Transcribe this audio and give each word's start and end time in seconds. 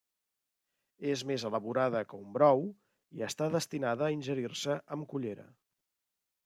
És 1.11 1.23
més 1.31 1.45
elaborada 1.49 2.01
que 2.13 2.21
un 2.23 2.33
brou, 2.39 2.65
i 3.19 3.25
està 3.29 3.53
destinada 3.59 4.09
a 4.09 4.13
ingerir-se 4.19 4.81
amb 4.97 5.09
cullera. 5.13 5.49